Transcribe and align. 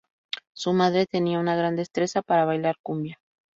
Su 0.53 0.73
madre 0.73 1.05
tenía 1.05 1.43
gran 1.43 1.75
destreza 1.75 2.23
para 2.23 2.45
bailar 2.45 2.77
cumbia. 2.81 3.19